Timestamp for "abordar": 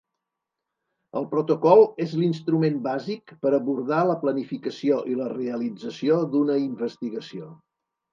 3.57-3.99